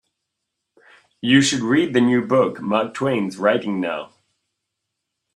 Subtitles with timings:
[1.21, 4.11] You should read the new book Mark Twain's writing now.